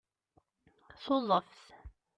[1.03, 1.57] Tuḍeft